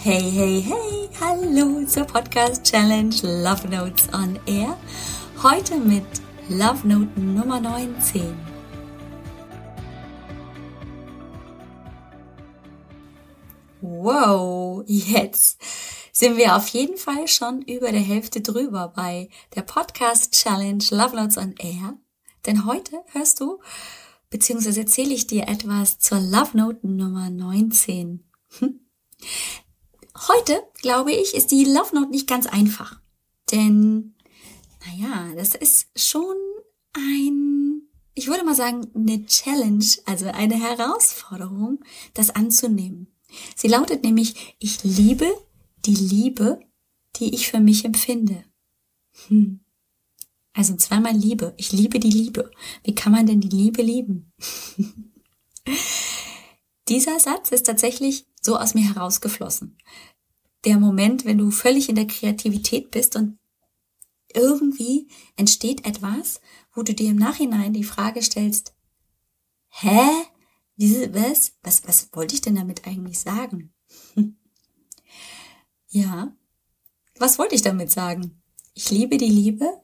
Hey, 0.00 0.30
hey, 0.30 0.60
hey, 0.60 1.10
hallo 1.20 1.84
zur 1.84 2.04
Podcast 2.04 2.62
Challenge 2.62 3.16
Love 3.22 3.66
Notes 3.68 4.08
on 4.14 4.38
Air. 4.46 4.78
Heute 5.42 5.76
mit 5.76 6.04
Love 6.48 6.86
Note 6.86 7.20
Nummer 7.20 7.60
19. 7.60 8.32
Wow, 13.80 14.84
jetzt 14.86 15.60
sind 16.12 16.36
wir 16.36 16.54
auf 16.54 16.68
jeden 16.68 16.96
Fall 16.96 17.26
schon 17.26 17.62
über 17.62 17.90
der 17.90 18.00
Hälfte 18.00 18.40
drüber 18.40 18.92
bei 18.94 19.28
der 19.56 19.62
Podcast 19.62 20.32
Challenge 20.32 20.84
Love 20.90 21.16
Notes 21.16 21.36
on 21.36 21.56
Air. 21.58 21.98
Denn 22.46 22.66
heute 22.66 23.02
hörst 23.14 23.40
du, 23.40 23.58
beziehungsweise 24.30 24.82
erzähle 24.82 25.12
ich 25.12 25.26
dir 25.26 25.48
etwas 25.48 25.98
zur 25.98 26.20
Love 26.20 26.56
Note 26.56 26.86
Nummer 26.86 27.30
19. 27.30 28.22
Hm? 28.60 28.80
Heute, 30.26 30.62
glaube 30.80 31.12
ich, 31.12 31.34
ist 31.34 31.50
die 31.52 31.64
Love 31.64 31.94
Note 31.94 32.10
nicht 32.10 32.26
ganz 32.26 32.46
einfach. 32.46 33.00
Denn, 33.52 34.14
naja, 34.84 35.32
das 35.36 35.54
ist 35.54 35.88
schon 35.94 36.34
ein, 36.92 37.82
ich 38.14 38.26
würde 38.26 38.44
mal 38.44 38.54
sagen, 38.54 38.90
eine 38.94 39.24
Challenge, 39.26 39.84
also 40.06 40.26
eine 40.26 40.56
Herausforderung, 40.60 41.84
das 42.14 42.30
anzunehmen. 42.30 43.06
Sie 43.54 43.68
lautet 43.68 44.02
nämlich, 44.02 44.56
ich 44.58 44.82
liebe 44.82 45.30
die 45.84 45.94
Liebe, 45.94 46.60
die 47.16 47.34
ich 47.34 47.48
für 47.48 47.60
mich 47.60 47.84
empfinde. 47.84 48.44
Hm. 49.28 49.60
Also 50.52 50.74
zweimal 50.76 51.14
Liebe. 51.14 51.54
Ich 51.56 51.70
liebe 51.70 52.00
die 52.00 52.10
Liebe. 52.10 52.50
Wie 52.82 52.94
kann 52.94 53.12
man 53.12 53.26
denn 53.26 53.40
die 53.40 53.48
Liebe 53.48 53.82
lieben? 53.82 54.32
Dieser 56.88 57.20
Satz 57.20 57.52
ist 57.52 57.66
tatsächlich 57.66 58.26
so 58.40 58.56
aus 58.56 58.74
mir 58.74 58.94
herausgeflossen. 58.94 59.78
Der 60.64 60.78
Moment, 60.78 61.24
wenn 61.24 61.38
du 61.38 61.50
völlig 61.50 61.88
in 61.88 61.94
der 61.94 62.06
Kreativität 62.06 62.90
bist 62.90 63.16
und 63.16 63.38
irgendwie 64.34 65.08
entsteht 65.36 65.86
etwas, 65.86 66.40
wo 66.72 66.82
du 66.82 66.94
dir 66.94 67.10
im 67.10 67.16
Nachhinein 67.16 67.72
die 67.72 67.84
Frage 67.84 68.22
stellst, 68.22 68.74
hä? 69.68 70.08
Diese, 70.76 71.12
was? 71.12 71.52
Was, 71.62 71.86
was 71.88 72.08
wollte 72.12 72.34
ich 72.34 72.40
denn 72.40 72.54
damit 72.54 72.86
eigentlich 72.86 73.18
sagen? 73.18 73.74
ja. 75.88 76.36
Was 77.18 77.38
wollte 77.38 77.56
ich 77.56 77.62
damit 77.62 77.90
sagen? 77.90 78.40
Ich 78.74 78.90
liebe 78.90 79.16
die 79.16 79.30
Liebe, 79.30 79.82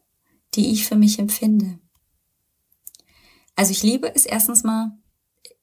die 0.55 0.71
ich 0.71 0.87
für 0.87 0.95
mich 0.95 1.19
empfinde. 1.19 1.81
Also 3.57 3.73
ich 3.73 3.83
liebe 3.83 4.15
es 4.15 4.27
erstens 4.27 4.63
mal, 4.63 4.97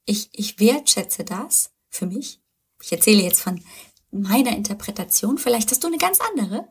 ich, 0.05 0.29
ich 0.33 0.59
wertschätze 0.59 1.23
das 1.23 1.73
für 1.87 2.07
mich, 2.07 2.40
ich 2.81 2.91
erzähle 2.91 3.23
jetzt 3.23 3.41
von 3.41 3.61
meiner 4.11 4.55
Interpretation, 4.55 5.37
vielleicht 5.37 5.71
hast 5.71 5.83
du 5.83 5.87
eine 5.87 5.97
ganz 5.97 6.19
andere, 6.19 6.67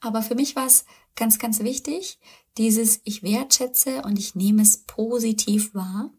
aber 0.00 0.22
für 0.22 0.34
mich 0.34 0.56
war 0.56 0.66
es 0.66 0.84
ganz, 1.14 1.38
ganz 1.38 1.60
wichtig, 1.60 2.18
dieses 2.58 3.00
ich 3.04 3.22
wertschätze 3.22 4.02
und 4.02 4.18
ich 4.18 4.34
nehme 4.34 4.62
es 4.62 4.78
positiv 4.84 5.74
wahr. 5.74 6.10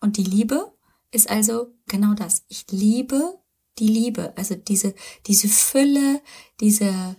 Und 0.00 0.16
die 0.16 0.24
Liebe 0.24 0.72
ist 1.12 1.30
also 1.30 1.72
genau 1.86 2.14
das. 2.14 2.44
Ich 2.48 2.66
liebe 2.70 3.38
die 3.78 3.88
Liebe, 3.88 4.36
also 4.36 4.54
diese, 4.54 4.94
diese 5.26 5.48
Fülle, 5.48 6.20
diese 6.60 7.16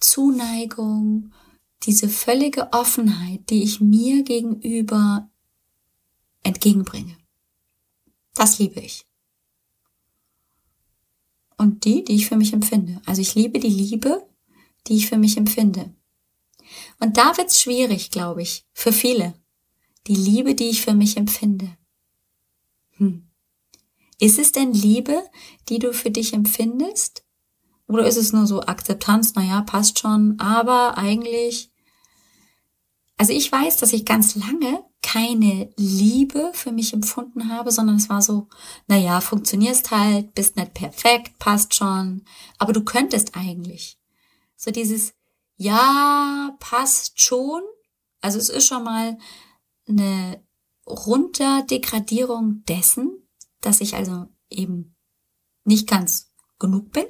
Zuneigung, 0.00 1.32
diese 1.82 2.08
völlige 2.08 2.72
Offenheit, 2.72 3.48
die 3.50 3.62
ich 3.62 3.80
mir 3.80 4.22
gegenüber 4.22 5.30
entgegenbringe. 6.42 7.16
Das 8.34 8.58
liebe 8.58 8.80
ich 8.80 9.09
und 11.60 11.84
die, 11.84 12.02
die 12.04 12.14
ich 12.14 12.26
für 12.26 12.36
mich 12.36 12.54
empfinde. 12.54 13.02
Also 13.04 13.20
ich 13.20 13.34
liebe 13.34 13.60
die 13.60 13.68
Liebe, 13.68 14.26
die 14.86 14.96
ich 14.96 15.08
für 15.08 15.18
mich 15.18 15.36
empfinde. 15.36 15.94
Und 17.00 17.18
da 17.18 17.36
wird's 17.36 17.60
schwierig, 17.60 18.10
glaube 18.10 18.40
ich, 18.40 18.64
für 18.72 18.94
viele. 18.94 19.34
Die 20.06 20.14
Liebe, 20.14 20.54
die 20.54 20.70
ich 20.70 20.80
für 20.80 20.94
mich 20.94 21.18
empfinde. 21.18 21.76
Hm. 22.96 23.28
Ist 24.18 24.38
es 24.38 24.52
denn 24.52 24.72
Liebe, 24.72 25.22
die 25.68 25.78
du 25.78 25.92
für 25.92 26.10
dich 26.10 26.32
empfindest? 26.32 27.26
Oder 27.86 28.06
ist 28.06 28.16
es 28.16 28.32
nur 28.32 28.46
so 28.46 28.62
Akzeptanz, 28.62 29.34
naja, 29.34 29.60
passt 29.60 29.98
schon, 29.98 30.40
aber 30.40 30.96
eigentlich, 30.96 31.70
also 33.18 33.34
ich 33.34 33.52
weiß, 33.52 33.76
dass 33.76 33.92
ich 33.92 34.06
ganz 34.06 34.34
lange 34.34 34.82
keine 35.02 35.72
Liebe 35.76 36.50
für 36.54 36.72
mich 36.72 36.92
empfunden 36.92 37.48
habe, 37.48 37.72
sondern 37.72 37.96
es 37.96 38.08
war 38.08 38.22
so, 38.22 38.48
naja, 38.86 39.20
funktionierst 39.20 39.90
halt, 39.90 40.34
bist 40.34 40.56
nicht 40.56 40.74
perfekt, 40.74 41.38
passt 41.38 41.74
schon, 41.74 42.24
aber 42.58 42.72
du 42.72 42.84
könntest 42.84 43.36
eigentlich. 43.36 43.98
So 44.56 44.70
dieses, 44.70 45.14
ja, 45.56 46.56
passt 46.60 47.20
schon. 47.20 47.62
Also 48.20 48.38
es 48.38 48.50
ist 48.50 48.66
schon 48.66 48.84
mal 48.84 49.18
eine 49.88 50.44
Runterdegradierung 50.86 52.64
dessen, 52.68 53.26
dass 53.60 53.80
ich 53.80 53.94
also 53.94 54.26
eben 54.50 54.96
nicht 55.64 55.88
ganz 55.88 56.32
genug 56.58 56.92
bin. 56.92 57.06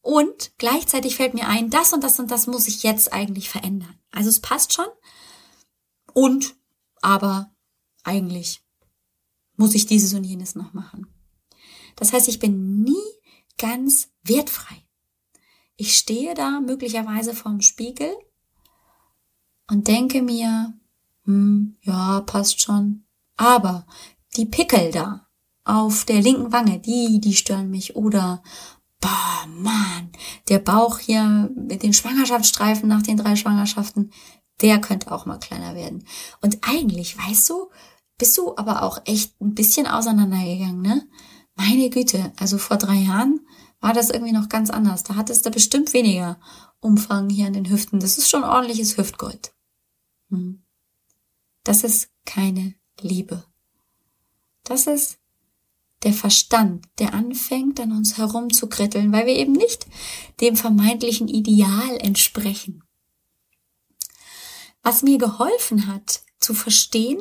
Und 0.00 0.52
gleichzeitig 0.58 1.16
fällt 1.16 1.34
mir 1.34 1.48
ein, 1.48 1.70
das 1.70 1.92
und 1.92 2.04
das 2.04 2.20
und 2.20 2.30
das 2.30 2.46
muss 2.46 2.68
ich 2.68 2.82
jetzt 2.84 3.12
eigentlich 3.12 3.48
verändern. 3.48 3.98
Also 4.12 4.28
es 4.28 4.40
passt 4.40 4.72
schon, 4.72 4.86
und 6.16 6.56
aber 7.02 7.52
eigentlich 8.02 8.62
muss 9.56 9.74
ich 9.74 9.84
dieses 9.84 10.14
und 10.14 10.24
jenes 10.24 10.54
noch 10.54 10.72
machen. 10.72 11.08
Das 11.94 12.14
heißt, 12.14 12.26
ich 12.28 12.38
bin 12.38 12.82
nie 12.82 12.94
ganz 13.58 14.08
wertfrei. 14.22 14.86
Ich 15.76 15.94
stehe 15.94 16.32
da 16.32 16.60
möglicherweise 16.60 17.34
vorm 17.34 17.60
Spiegel 17.60 18.10
und 19.70 19.88
denke 19.88 20.22
mir, 20.22 20.72
hm, 21.24 21.76
ja, 21.82 22.22
passt 22.22 22.62
schon. 22.62 23.04
Aber 23.36 23.86
die 24.36 24.46
Pickel 24.46 24.90
da 24.92 25.28
auf 25.64 26.06
der 26.06 26.22
linken 26.22 26.50
Wange, 26.50 26.78
die, 26.78 27.20
die 27.20 27.34
stören 27.34 27.70
mich. 27.70 27.94
Oder, 27.94 28.42
boah, 29.02 29.46
Mann, 29.48 30.12
der 30.48 30.60
Bauch 30.60 30.98
hier 30.98 31.50
mit 31.54 31.82
den 31.82 31.92
Schwangerschaftsstreifen 31.92 32.88
nach 32.88 33.02
den 33.02 33.18
drei 33.18 33.36
Schwangerschaften, 33.36 34.12
der 34.60 34.80
könnte 34.80 35.12
auch 35.12 35.26
mal 35.26 35.38
kleiner 35.38 35.74
werden. 35.74 36.06
Und 36.40 36.58
eigentlich, 36.62 37.16
weißt 37.18 37.48
du, 37.50 37.70
bist 38.18 38.36
du 38.38 38.56
aber 38.56 38.82
auch 38.82 39.00
echt 39.04 39.40
ein 39.40 39.54
bisschen 39.54 39.86
auseinandergegangen, 39.86 40.80
ne? 40.80 41.06
Meine 41.54 41.90
Güte, 41.90 42.32
also 42.38 42.58
vor 42.58 42.76
drei 42.76 42.96
Jahren 42.96 43.40
war 43.80 43.92
das 43.92 44.10
irgendwie 44.10 44.32
noch 44.32 44.48
ganz 44.48 44.70
anders. 44.70 45.02
Da 45.04 45.14
hattest 45.16 45.46
du 45.46 45.50
bestimmt 45.50 45.92
weniger 45.92 46.38
Umfang 46.80 47.30
hier 47.30 47.46
an 47.46 47.54
den 47.54 47.70
Hüften. 47.70 48.00
Das 48.00 48.18
ist 48.18 48.28
schon 48.28 48.44
ordentliches 48.44 48.96
Hüftgold. 48.96 49.54
Hm. 50.30 50.62
Das 51.64 51.84
ist 51.84 52.10
keine 52.24 52.74
Liebe. 53.00 53.44
Das 54.64 54.86
ist 54.86 55.18
der 56.02 56.12
Verstand, 56.12 56.86
der 56.98 57.14
anfängt 57.14 57.80
an 57.80 57.92
uns 57.92 58.18
herumzukritteln, 58.18 59.12
weil 59.12 59.26
wir 59.26 59.34
eben 59.34 59.52
nicht 59.52 59.86
dem 60.40 60.56
vermeintlichen 60.56 61.28
Ideal 61.28 61.96
entsprechen. 61.98 62.82
Was 64.86 65.02
mir 65.02 65.18
geholfen 65.18 65.88
hat 65.88 66.22
zu 66.38 66.54
verstehen, 66.54 67.20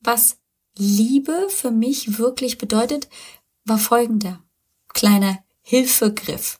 was 0.00 0.40
Liebe 0.76 1.46
für 1.48 1.70
mich 1.70 2.18
wirklich 2.18 2.58
bedeutet, 2.58 3.08
war 3.64 3.78
folgender 3.78 4.42
kleiner 4.88 5.38
Hilfegriff. 5.62 6.58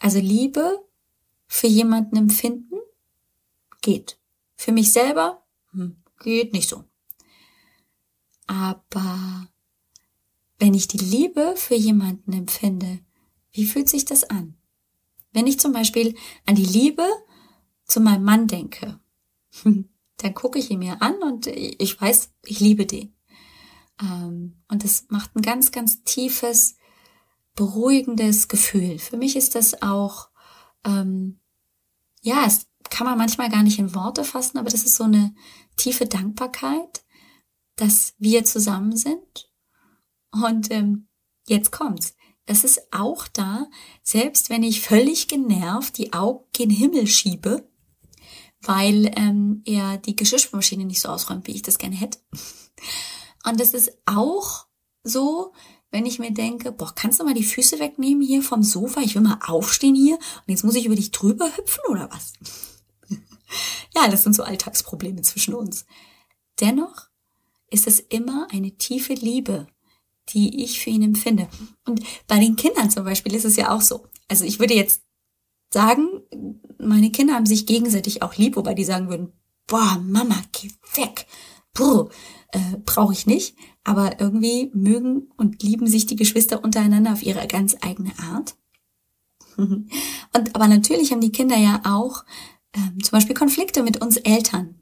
Also 0.00 0.18
Liebe 0.18 0.84
für 1.46 1.66
jemanden 1.66 2.16
empfinden 2.16 2.76
geht. 3.80 4.18
Für 4.54 4.72
mich 4.72 4.92
selber 4.92 5.42
hm, 5.70 5.96
geht 6.20 6.52
nicht 6.52 6.68
so. 6.68 6.84
Aber 8.46 9.48
wenn 10.58 10.74
ich 10.74 10.88
die 10.88 10.98
Liebe 10.98 11.54
für 11.56 11.74
jemanden 11.74 12.34
empfinde, 12.34 12.98
wie 13.52 13.64
fühlt 13.64 13.88
sich 13.88 14.04
das 14.04 14.24
an? 14.24 14.58
Wenn 15.32 15.46
ich 15.46 15.58
zum 15.58 15.72
Beispiel 15.72 16.14
an 16.44 16.54
die 16.54 16.66
Liebe 16.66 17.08
zu 17.86 18.00
meinem 18.00 18.24
Mann 18.24 18.46
denke, 18.46 19.00
dann 19.64 20.34
gucke 20.34 20.58
ich 20.58 20.70
ihn 20.70 20.80
mir 20.80 21.02
an 21.02 21.16
und 21.22 21.46
ich 21.46 22.00
weiß, 22.00 22.30
ich 22.44 22.60
liebe 22.60 22.86
den. 22.86 23.14
Ähm, 24.00 24.56
und 24.68 24.84
das 24.84 25.06
macht 25.08 25.34
ein 25.36 25.42
ganz, 25.42 25.72
ganz 25.72 26.02
tiefes, 26.04 26.76
beruhigendes 27.54 28.48
Gefühl. 28.48 28.98
Für 28.98 29.16
mich 29.16 29.36
ist 29.36 29.54
das 29.54 29.82
auch, 29.82 30.28
ähm, 30.84 31.40
ja, 32.22 32.44
es 32.46 32.66
kann 32.90 33.06
man 33.06 33.18
manchmal 33.18 33.50
gar 33.50 33.62
nicht 33.62 33.78
in 33.78 33.94
Worte 33.94 34.24
fassen, 34.24 34.58
aber 34.58 34.70
das 34.70 34.84
ist 34.84 34.96
so 34.96 35.04
eine 35.04 35.34
tiefe 35.76 36.06
Dankbarkeit, 36.06 37.04
dass 37.76 38.14
wir 38.18 38.44
zusammen 38.44 38.96
sind. 38.96 39.50
Und 40.30 40.70
ähm, 40.70 41.08
jetzt 41.46 41.72
kommt's. 41.72 42.14
Es 42.46 42.62
ist 42.62 42.92
auch 42.92 43.26
da, 43.28 43.66
selbst 44.02 44.50
wenn 44.50 44.62
ich 44.62 44.80
völlig 44.80 45.26
genervt 45.26 45.98
die 45.98 46.12
Augen 46.12 46.44
gen 46.52 46.70
Himmel 46.70 47.06
schiebe 47.06 47.68
weil 48.66 49.12
ähm, 49.16 49.62
er 49.64 49.98
die 49.98 50.16
Geschirrspülmaschine 50.16 50.84
nicht 50.84 51.00
so 51.00 51.08
ausräumt, 51.08 51.46
wie 51.46 51.52
ich 51.52 51.62
das 51.62 51.78
gerne 51.78 51.96
hätte. 51.96 52.18
Und 53.44 53.60
das 53.60 53.74
ist 53.74 53.92
auch 54.06 54.66
so, 55.02 55.52
wenn 55.90 56.04
ich 56.06 56.18
mir 56.18 56.32
denke, 56.32 56.72
boah, 56.72 56.92
kannst 56.94 57.20
du 57.20 57.24
mal 57.24 57.34
die 57.34 57.44
Füße 57.44 57.78
wegnehmen 57.78 58.22
hier 58.22 58.42
vom 58.42 58.62
Sofa? 58.62 59.00
Ich 59.00 59.14
will 59.14 59.22
mal 59.22 59.38
aufstehen 59.46 59.94
hier 59.94 60.16
und 60.16 60.48
jetzt 60.48 60.64
muss 60.64 60.74
ich 60.74 60.86
über 60.86 60.96
dich 60.96 61.12
drüber 61.12 61.56
hüpfen 61.56 61.84
oder 61.88 62.10
was? 62.10 62.32
ja, 63.94 64.08
das 64.08 64.24
sind 64.24 64.34
so 64.34 64.42
Alltagsprobleme 64.42 65.22
zwischen 65.22 65.54
uns. 65.54 65.86
Dennoch 66.60 67.08
ist 67.70 67.86
es 67.86 68.00
immer 68.00 68.48
eine 68.50 68.76
tiefe 68.76 69.14
Liebe, 69.14 69.68
die 70.30 70.64
ich 70.64 70.80
für 70.80 70.90
ihn 70.90 71.02
empfinde. 71.02 71.48
Und 71.84 72.02
bei 72.26 72.38
den 72.38 72.56
Kindern 72.56 72.90
zum 72.90 73.04
Beispiel 73.04 73.34
ist 73.34 73.44
es 73.44 73.56
ja 73.56 73.74
auch 73.74 73.80
so. 73.80 74.06
Also 74.28 74.44
ich 74.44 74.58
würde 74.58 74.74
jetzt 74.74 75.02
sagen, 75.70 76.08
meine 76.78 77.10
Kinder 77.10 77.34
haben 77.34 77.46
sich 77.46 77.66
gegenseitig 77.66 78.22
auch 78.22 78.36
lieb, 78.36 78.56
wobei 78.56 78.74
die 78.74 78.84
sagen 78.84 79.08
würden, 79.08 79.32
boah, 79.66 80.00
Mama, 80.02 80.36
geh 80.52 80.70
weg. 80.94 81.26
Brr, 81.74 82.08
äh, 82.52 82.76
brauche 82.84 83.12
ich 83.12 83.26
nicht. 83.26 83.56
Aber 83.84 84.20
irgendwie 84.20 84.70
mögen 84.74 85.30
und 85.36 85.62
lieben 85.62 85.86
sich 85.86 86.06
die 86.06 86.16
Geschwister 86.16 86.64
untereinander 86.64 87.12
auf 87.12 87.22
ihre 87.22 87.46
ganz 87.46 87.76
eigene 87.80 88.12
Art. 88.18 88.56
und 89.56 90.54
aber 90.54 90.68
natürlich 90.68 91.12
haben 91.12 91.20
die 91.20 91.32
Kinder 91.32 91.56
ja 91.56 91.80
auch 91.84 92.24
ähm, 92.72 93.02
zum 93.02 93.12
Beispiel 93.12 93.36
Konflikte 93.36 93.82
mit 93.82 94.00
uns 94.02 94.16
Eltern. 94.16 94.80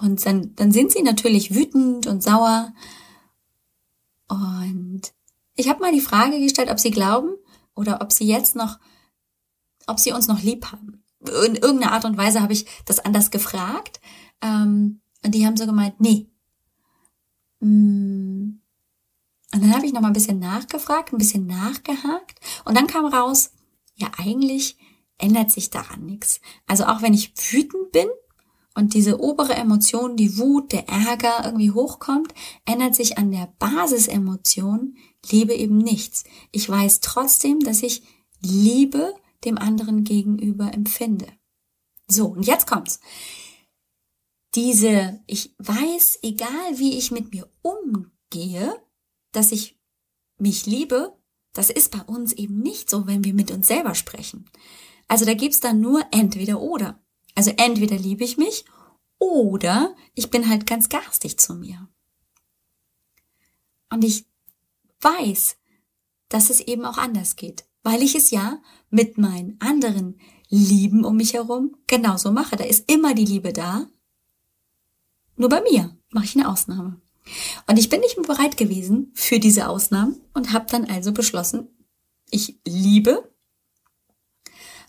Und 0.00 0.24
dann, 0.24 0.54
dann 0.54 0.72
sind 0.72 0.92
sie 0.92 1.02
natürlich 1.02 1.54
wütend 1.54 2.06
und 2.06 2.22
sauer. 2.22 2.72
Und 4.28 5.02
ich 5.54 5.68
habe 5.68 5.80
mal 5.80 5.92
die 5.92 6.00
Frage 6.00 6.38
gestellt, 6.38 6.70
ob 6.70 6.78
sie 6.78 6.90
glauben 6.90 7.30
oder 7.74 8.00
ob 8.00 8.12
sie 8.12 8.26
jetzt 8.26 8.54
noch, 8.54 8.78
ob 9.88 9.98
sie 9.98 10.12
uns 10.12 10.28
noch 10.28 10.42
lieb 10.42 10.66
haben. 10.72 11.02
In 11.44 11.56
irgendeiner 11.56 11.92
Art 11.92 12.04
und 12.04 12.16
Weise 12.16 12.40
habe 12.40 12.52
ich 12.52 12.66
das 12.84 13.00
anders 13.00 13.30
gefragt. 13.30 14.00
Ähm, 14.40 15.00
und 15.24 15.34
die 15.34 15.46
haben 15.46 15.56
so 15.56 15.66
gemeint, 15.66 16.00
nee. 16.00 16.28
Mm. 17.60 18.60
Und 19.54 19.62
dann 19.62 19.74
habe 19.74 19.86
ich 19.86 19.92
noch 19.92 20.02
mal 20.02 20.08
ein 20.08 20.12
bisschen 20.14 20.38
nachgefragt, 20.38 21.12
ein 21.12 21.18
bisschen 21.18 21.46
nachgehakt. 21.46 22.38
Und 22.64 22.76
dann 22.76 22.86
kam 22.86 23.06
raus, 23.06 23.52
ja 23.96 24.08
eigentlich 24.18 24.76
ändert 25.16 25.50
sich 25.50 25.70
daran 25.70 26.04
nichts. 26.04 26.40
Also 26.66 26.84
auch 26.84 27.02
wenn 27.02 27.14
ich 27.14 27.32
wütend 27.50 27.90
bin, 27.92 28.08
und 28.78 28.94
diese 28.94 29.20
obere 29.20 29.56
Emotion, 29.56 30.16
die 30.16 30.38
Wut, 30.38 30.70
der 30.70 30.88
Ärger 30.88 31.44
irgendwie 31.44 31.72
hochkommt, 31.72 32.32
ändert 32.64 32.94
sich 32.94 33.18
an 33.18 33.32
der 33.32 33.52
Basisemotion 33.58 34.96
Liebe 35.28 35.52
eben 35.52 35.78
nichts. 35.78 36.22
Ich 36.52 36.70
weiß 36.70 37.00
trotzdem, 37.00 37.58
dass 37.58 37.82
ich 37.82 38.04
Liebe 38.40 39.14
dem 39.44 39.58
anderen 39.58 40.04
gegenüber 40.04 40.72
empfinde. 40.72 41.26
So, 42.08 42.26
und 42.28 42.46
jetzt 42.46 42.66
kommt's. 42.66 43.00
Diese, 44.54 45.22
ich 45.26 45.54
weiß, 45.58 46.20
egal 46.22 46.78
wie 46.78 46.96
ich 46.96 47.10
mit 47.10 47.32
mir 47.32 47.50
umgehe, 47.62 48.74
dass 49.32 49.52
ich 49.52 49.78
mich 50.38 50.66
liebe, 50.66 51.16
das 51.52 51.70
ist 51.70 51.90
bei 51.90 52.00
uns 52.02 52.32
eben 52.32 52.60
nicht 52.60 52.88
so, 52.88 53.06
wenn 53.06 53.24
wir 53.24 53.34
mit 53.34 53.50
uns 53.50 53.66
selber 53.66 53.94
sprechen. 53.94 54.48
Also 55.06 55.24
da 55.24 55.34
gibt's 55.34 55.60
dann 55.60 55.80
nur 55.80 56.02
entweder 56.12 56.60
oder. 56.60 57.02
Also 57.34 57.50
entweder 57.56 57.96
liebe 57.96 58.24
ich 58.24 58.36
mich 58.36 58.64
oder 59.18 59.94
ich 60.14 60.30
bin 60.30 60.48
halt 60.48 60.66
ganz 60.66 60.88
garstig 60.88 61.38
zu 61.38 61.54
mir. 61.54 61.88
Und 63.90 64.04
ich 64.04 64.26
weiß, 65.00 65.56
dass 66.28 66.50
es 66.50 66.60
eben 66.60 66.84
auch 66.84 66.98
anders 66.98 67.36
geht, 67.36 67.67
weil 67.88 68.02
ich 68.02 68.14
es 68.14 68.30
ja 68.30 68.60
mit 68.90 69.16
meinen 69.16 69.56
anderen 69.60 70.20
Lieben 70.50 71.06
um 71.06 71.16
mich 71.16 71.32
herum 71.32 71.74
genauso 71.86 72.32
mache. 72.32 72.56
Da 72.56 72.64
ist 72.64 72.90
immer 72.92 73.14
die 73.14 73.24
Liebe 73.24 73.54
da. 73.54 73.86
Nur 75.36 75.48
bei 75.48 75.62
mir 75.62 75.96
mache 76.10 76.26
ich 76.26 76.36
eine 76.36 76.50
Ausnahme. 76.50 77.00
Und 77.66 77.78
ich 77.78 77.88
bin 77.88 78.00
nicht 78.00 78.20
bereit 78.20 78.58
gewesen 78.58 79.10
für 79.14 79.38
diese 79.38 79.68
Ausnahmen 79.68 80.20
und 80.34 80.52
habe 80.52 80.66
dann 80.68 80.84
also 80.84 81.12
beschlossen, 81.12 81.68
ich 82.30 82.60
liebe 82.66 83.32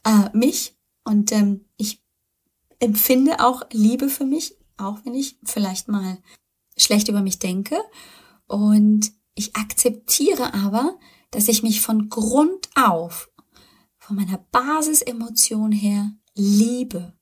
äh, 0.04 0.38
mich 0.38 0.76
und 1.06 1.32
ähm, 1.32 1.64
ich 1.78 2.04
empfinde 2.80 3.40
auch 3.40 3.62
Liebe 3.72 4.10
für 4.10 4.26
mich, 4.26 4.58
auch 4.76 5.00
wenn 5.06 5.14
ich 5.14 5.38
vielleicht 5.46 5.88
mal 5.88 6.18
schlecht 6.76 7.08
über 7.08 7.22
mich 7.22 7.40
denke. 7.40 7.80
Und 8.48 9.14
ich 9.36 9.56
akzeptiere 9.56 10.54
aber, 10.54 11.00
dass 11.32 11.48
ich 11.48 11.64
mich 11.64 11.82
von 11.82 12.10
Grund 12.10 12.70
auf, 12.76 13.32
von 13.98 14.16
meiner 14.16 14.38
Basisemotion 14.52 15.72
her 15.72 16.12
liebe. 16.36 17.14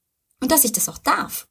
Und 0.41 0.51
dass 0.51 0.63
ich 0.63 0.71
das 0.71 0.89
auch 0.89 0.97
darf. 0.97 1.47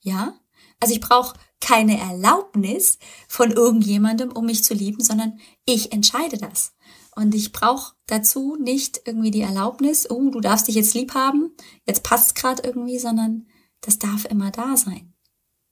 Ja? 0.00 0.38
Also 0.80 0.94
ich 0.94 1.00
brauche 1.00 1.36
keine 1.60 1.98
Erlaubnis 1.98 2.98
von 3.26 3.50
irgendjemandem, 3.50 4.30
um 4.30 4.46
mich 4.46 4.62
zu 4.62 4.74
lieben, 4.74 5.02
sondern 5.02 5.38
ich 5.64 5.92
entscheide 5.92 6.38
das. 6.38 6.74
Und 7.16 7.34
ich 7.34 7.52
brauche 7.52 7.94
dazu 8.06 8.56
nicht 8.60 9.02
irgendwie 9.04 9.32
die 9.32 9.40
Erlaubnis, 9.40 10.08
oh, 10.08 10.30
du 10.30 10.40
darfst 10.40 10.68
dich 10.68 10.76
jetzt 10.76 10.94
lieb 10.94 11.14
haben, 11.14 11.50
jetzt 11.84 12.04
passt 12.04 12.36
gerade 12.36 12.62
irgendwie, 12.62 12.98
sondern 12.98 13.48
das 13.80 13.98
darf 13.98 14.24
immer 14.24 14.52
da 14.52 14.76
sein. 14.76 15.14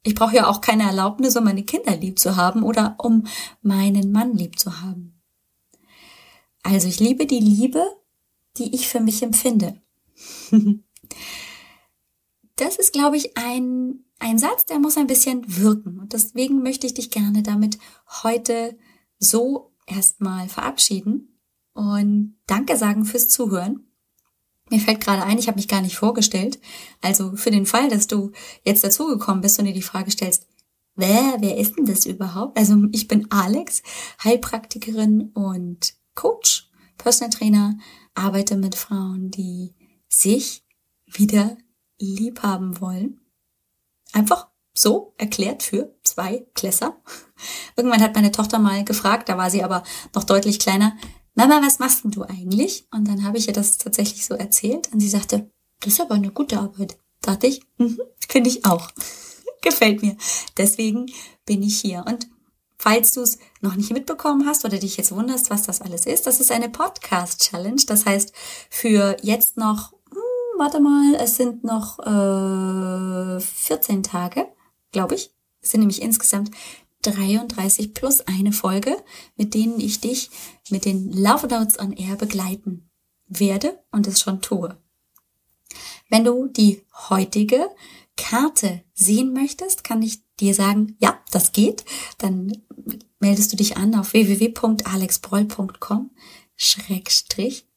Ich 0.03 0.15
brauche 0.15 0.35
ja 0.35 0.49
auch 0.49 0.61
keine 0.61 0.85
Erlaubnis, 0.85 1.37
um 1.37 1.45
meine 1.45 1.65
Kinder 1.65 1.97
lieb 1.97 2.19
zu 2.19 2.37
haben 2.37 2.63
oder 2.63 2.97
um 2.99 3.27
meinen 3.63 4.13
Mann 4.13 4.37
lieb 4.37 4.59
zu 4.59 4.81
haben. 4.81 5.16
Also 6.67 6.89
ich 6.89 6.99
liebe 6.99 7.27
die 7.27 7.39
Liebe, 7.39 7.85
die 8.57 8.75
ich 8.75 8.89
für 8.89 8.99
mich 8.99 9.23
empfinde. 9.23 9.81
das 12.57 12.77
ist, 12.77 12.93
glaube 12.93 13.17
ich, 13.17 13.37
ein, 13.37 14.05
ein 14.19 14.37
Satz, 14.39 14.67
der 14.67 14.81
muss 14.81 14.97
ein 14.97 15.07
bisschen 15.07 15.45
wirken. 15.47 16.01
Und 16.01 16.13
deswegen 16.13 16.65
möchte 16.65 16.89
ich 16.89 16.95
dich 16.95 17.13
gerne 17.13 17.45
damit 17.45 17.79
heute 18.25 18.77
so 19.21 19.73
erstmal 19.87 20.49
verabschieden 20.49 21.39
und 21.73 22.37
Danke 22.49 22.77
sagen 22.77 23.05
fürs 23.05 23.29
Zuhören. 23.29 23.87
Mir 24.69 24.81
fällt 24.81 25.01
gerade 25.01 25.23
ein, 25.23 25.39
ich 25.39 25.47
habe 25.47 25.59
mich 25.59 25.69
gar 25.69 25.83
nicht 25.83 25.97
vorgestellt. 25.97 26.59
Also 27.01 27.37
für 27.37 27.53
den 27.53 27.67
Fall, 27.67 27.89
dass 27.89 28.09
du 28.09 28.33
jetzt 28.65 28.83
dazugekommen 28.83 29.41
bist 29.41 29.61
und 29.61 29.67
dir 29.67 29.73
die 29.73 29.83
Frage 29.83 30.11
stellst, 30.11 30.49
wer, 30.97 31.37
wer 31.39 31.59
ist 31.59 31.77
denn 31.77 31.87
das 31.87 32.07
überhaupt? 32.07 32.59
Also 32.59 32.77
ich 32.91 33.07
bin 33.07 33.31
Alex, 33.31 33.85
Heilpraktikerin 34.25 35.31
und 35.33 35.95
Coach, 36.17 36.69
Personal 36.99 37.31
Trainer, 37.31 37.79
arbeite 38.15 38.57
mit 38.57 38.75
Frauen, 38.75 39.31
die 39.31 39.75
sich 40.09 40.65
wieder 41.07 41.57
lieb 41.99 42.43
haben 42.43 42.81
wollen. 42.81 43.21
Einfach 44.13 44.49
so 44.75 45.15
erklärt 45.17 45.63
für 45.63 45.95
zwei 46.03 46.47
Klässer. 46.55 46.97
Irgendwann 47.77 48.03
hat 48.03 48.15
meine 48.15 48.33
Tochter 48.33 48.59
mal 48.59 48.85
gefragt, 48.85 49.29
da 49.29 49.39
war 49.39 49.51
sie 49.51 49.63
aber 49.63 49.85
noch 50.15 50.25
deutlich 50.25 50.59
kleiner, 50.59 50.97
Mama, 51.37 51.61
was 51.63 51.79
machst 51.79 52.03
denn 52.03 52.13
du 52.13 52.23
eigentlich? 52.23 52.89
Und 52.91 53.07
dann 53.07 53.23
habe 53.23 53.37
ich 53.37 53.47
ihr 53.47 53.53
das 53.53 53.77
tatsächlich 53.77 54.25
so 54.25 54.35
erzählt 54.35 54.91
und 54.93 55.01
sie 55.01 55.09
sagte, 55.09 55.51
das 55.81 55.93
ist 55.93 56.01
aber 56.01 56.15
eine 56.15 56.31
gute 56.31 56.59
Arbeit. 56.59 56.97
Dachte 57.21 57.47
ich, 57.47 57.61
mhm, 57.77 58.01
finde 58.27 58.49
ich 58.49 58.65
auch. 58.65 58.91
Gefällt 59.63 60.01
mir. 60.01 60.17
Deswegen 60.57 61.07
bin 61.45 61.63
ich 61.63 61.79
hier. 61.79 62.05
Und 62.07 62.27
falls 62.79 63.13
du 63.13 63.23
es 63.23 63.39
noch 63.61 63.77
nicht 63.77 63.93
mitbekommen 63.93 64.47
hast 64.47 64.65
oder 64.65 64.79
dich 64.79 64.97
jetzt 64.97 65.13
wunderst, 65.13 65.51
was 65.51 65.63
das 65.63 65.81
alles 65.81 66.07
ist, 66.07 66.27
das 66.27 66.41
ist 66.41 66.53
eine 66.53 66.69
Podcast-Challenge. 66.69 67.83
Das 67.87 68.07
heißt, 68.07 68.33
für 68.71 69.17
jetzt 69.23 69.57
noch, 69.57 69.93
hm, 70.11 70.59
warte 70.59 70.81
mal, 70.81 71.15
es 71.17 71.37
sind 71.37 71.65
noch 71.65 71.99
äh, 72.01 73.41
14 73.41 74.03
Tage, 74.03 74.47
glaube 74.93 75.15
ich. 75.15 75.33
Es 75.63 75.71
sind 75.71 75.81
nämlich 75.81 76.03
insgesamt 76.03 76.51
33 77.03 77.95
plus 77.95 78.21
eine 78.23 78.53
Folge, 78.53 78.97
mit 79.37 79.55
denen 79.55 79.81
ich 79.81 80.01
dich 80.01 80.31
mit 80.71 80.85
den 80.85 81.13
Love 81.13 81.47
Notes 81.49 81.79
on 81.79 81.93
Air 81.93 82.17
begleiten 82.17 82.89
werde 83.27 83.79
und 83.93 84.07
es 84.07 84.21
schon 84.21 84.41
tue. 84.41 84.77
Wenn 86.09 86.25
du 86.25 86.47
die 86.47 86.85
heutige 87.09 87.69
Karte 88.17 88.83
sehen 88.95 89.33
möchtest, 89.33 89.85
kann 89.85 90.03
ich 90.03 90.23
dir 90.37 90.55
sagen, 90.55 90.97
ja, 90.99 91.21
das 91.37 91.53
geht. 91.53 91.85
Dann 92.19 92.53
meldest 93.21 93.53
du 93.53 93.57
dich 93.57 93.77
an 93.77 93.95
auf 93.95 94.13
www.alexbroll.com 94.13 96.11
Schrägstrich 96.57 97.69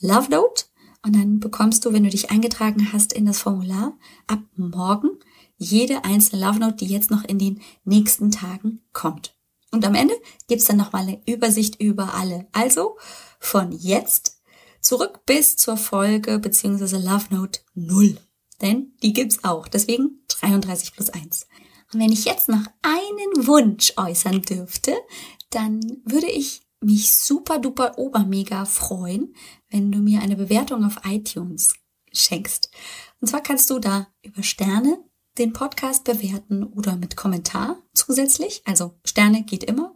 Love 0.00 0.30
Note 0.30 0.66
und 1.04 1.16
dann 1.16 1.40
bekommst 1.40 1.84
du, 1.84 1.92
wenn 1.92 2.04
du 2.04 2.10
dich 2.10 2.30
eingetragen 2.30 2.92
hast 2.92 3.12
in 3.12 3.26
das 3.26 3.40
Formular, 3.40 3.96
ab 4.26 4.40
morgen 4.56 5.10
jede 5.56 6.04
einzelne 6.04 6.44
Love 6.44 6.58
Note, 6.60 6.76
die 6.76 6.86
jetzt 6.86 7.10
noch 7.10 7.24
in 7.24 7.38
den 7.38 7.60
nächsten 7.84 8.30
Tagen 8.30 8.82
kommt. 8.92 9.34
Und 9.70 9.84
am 9.86 9.94
Ende 9.94 10.14
gibt's 10.46 10.66
dann 10.66 10.76
nochmal 10.76 11.02
eine 11.02 11.20
Übersicht 11.26 11.80
über 11.80 12.14
alle. 12.14 12.46
Also 12.52 12.96
von 13.40 13.72
jetzt 13.72 14.40
zurück 14.80 15.20
bis 15.26 15.56
zur 15.56 15.76
Folge 15.76 16.38
beziehungsweise 16.38 16.98
Love 16.98 17.26
Note 17.30 17.60
0. 17.74 18.18
Denn 18.60 18.92
die 19.02 19.12
gibt's 19.12 19.44
auch. 19.44 19.68
Deswegen 19.68 20.20
33 20.28 20.94
plus 20.94 21.10
1. 21.10 21.46
Und 21.92 22.00
wenn 22.00 22.12
ich 22.12 22.24
jetzt 22.24 22.48
noch 22.48 22.64
einen 22.82 23.46
Wunsch 23.46 23.92
äußern 23.96 24.42
dürfte, 24.42 24.94
dann 25.50 25.80
würde 26.04 26.28
ich 26.28 26.62
mich 26.80 27.18
super 27.18 27.58
duper 27.58 27.98
obermega 27.98 28.64
freuen, 28.64 29.34
wenn 29.70 29.90
du 29.90 29.98
mir 29.98 30.20
eine 30.20 30.36
Bewertung 30.36 30.84
auf 30.84 31.00
iTunes 31.04 31.74
schenkst. 32.12 32.70
Und 33.20 33.28
zwar 33.28 33.42
kannst 33.42 33.70
du 33.70 33.78
da 33.78 34.08
über 34.22 34.42
Sterne 34.42 35.02
den 35.38 35.52
Podcast 35.52 36.04
bewerten 36.04 36.64
oder 36.64 36.96
mit 36.96 37.16
Kommentar 37.16 37.76
zusätzlich. 37.94 38.62
Also 38.64 38.94
Sterne 39.04 39.42
geht 39.44 39.64
immer. 39.64 39.94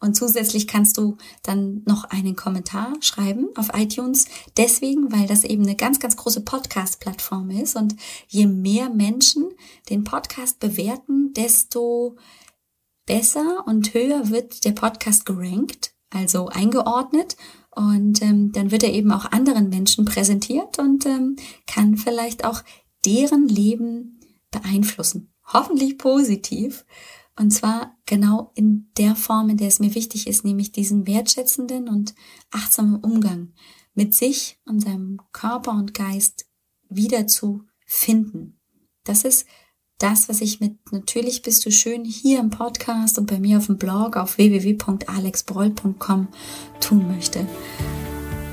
Und 0.00 0.16
zusätzlich 0.16 0.66
kannst 0.66 0.98
du 0.98 1.16
dann 1.42 1.82
noch 1.86 2.04
einen 2.04 2.34
Kommentar 2.34 2.92
schreiben 3.00 3.48
auf 3.54 3.70
iTunes. 3.74 4.26
Deswegen, 4.56 5.12
weil 5.12 5.26
das 5.26 5.44
eben 5.44 5.62
eine 5.62 5.76
ganz, 5.76 6.00
ganz 6.00 6.16
große 6.16 6.40
Podcast-Plattform 6.42 7.50
ist. 7.50 7.76
Und 7.76 7.94
je 8.28 8.46
mehr 8.46 8.90
Menschen 8.90 9.48
den 9.88 10.04
Podcast 10.04 10.58
bewerten, 10.58 11.32
desto 11.34 12.16
besser 13.06 13.64
und 13.66 13.94
höher 13.94 14.30
wird 14.30 14.64
der 14.64 14.72
Podcast 14.72 15.24
gerankt, 15.24 15.94
also 16.10 16.48
eingeordnet. 16.48 17.36
Und 17.70 18.20
ähm, 18.22 18.52
dann 18.52 18.70
wird 18.70 18.82
er 18.82 18.92
eben 18.92 19.12
auch 19.12 19.30
anderen 19.30 19.68
Menschen 19.68 20.04
präsentiert 20.04 20.78
und 20.78 21.06
ähm, 21.06 21.36
kann 21.66 21.96
vielleicht 21.96 22.44
auch 22.44 22.62
deren 23.04 23.48
Leben 23.48 24.20
beeinflussen. 24.52 25.34
Hoffentlich 25.44 25.98
positiv. 25.98 26.86
Und 27.36 27.50
zwar 27.50 27.96
genau 28.06 28.52
in 28.54 28.90
der 28.96 29.16
Form, 29.16 29.50
in 29.50 29.56
der 29.56 29.68
es 29.68 29.80
mir 29.80 29.94
wichtig 29.96 30.28
ist, 30.28 30.44
nämlich 30.44 30.70
diesen 30.70 31.06
wertschätzenden 31.06 31.88
und 31.88 32.14
achtsamen 32.50 33.00
Umgang 33.00 33.52
mit 33.94 34.14
sich 34.14 34.60
und 34.66 34.80
seinem 34.80 35.18
Körper 35.32 35.72
und 35.72 35.94
Geist 35.94 36.46
wieder 36.88 37.26
zu 37.26 37.64
finden. 37.86 38.60
Das 39.04 39.24
ist 39.24 39.46
das, 39.98 40.28
was 40.28 40.40
ich 40.40 40.60
mit 40.60 40.92
Natürlich 40.92 41.42
bist 41.42 41.64
du 41.64 41.70
schön 41.70 42.04
hier 42.04 42.40
im 42.40 42.50
Podcast 42.50 43.18
und 43.18 43.26
bei 43.26 43.38
mir 43.38 43.58
auf 43.58 43.66
dem 43.66 43.78
Blog 43.78 44.16
auf 44.16 44.36
www.alexbroll.com 44.36 46.28
tun 46.80 47.08
möchte. 47.08 47.46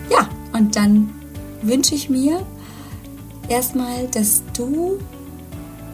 Ja, 0.10 0.30
und 0.54 0.76
dann 0.76 1.14
wünsche 1.62 1.96
ich 1.96 2.10
mir 2.10 2.46
erstmal, 3.50 4.08
dass 4.08 4.44
du 4.56 5.00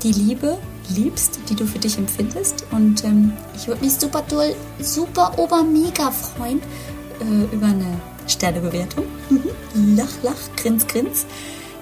die 0.05 0.11
Liebe 0.11 0.57
liebst, 0.89 1.39
die 1.49 1.55
du 1.55 1.65
für 1.65 1.79
dich 1.79 1.97
empfindest. 1.97 2.65
Und 2.71 3.03
ähm, 3.03 3.33
ich 3.55 3.67
würde 3.67 3.83
mich 3.83 3.93
super 3.93 4.25
toll, 4.27 4.55
super 4.79 5.37
ober 5.37 5.63
mega 5.63 6.11
freuen 6.11 6.61
äh, 7.19 7.55
über 7.55 7.65
eine 7.65 7.99
Sternebewertung. 8.27 9.05
lach, 9.73 10.11
lach, 10.21 10.55
grins, 10.55 10.85
grins. 10.85 11.25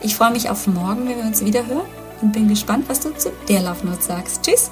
Ich 0.01 0.15
freue 0.15 0.31
mich 0.31 0.49
auf 0.49 0.67
morgen, 0.67 1.07
wenn 1.07 1.17
wir 1.17 1.25
uns 1.25 1.43
wieder 1.43 1.67
hören 1.67 1.87
und 2.21 2.31
bin 2.31 2.47
gespannt, 2.47 2.85
was 2.87 3.01
du 3.01 3.13
zu 3.15 3.31
der 3.49 3.61
Love 3.61 3.85
Note 3.85 4.01
sagst. 4.01 4.43
Tschüss! 4.43 4.71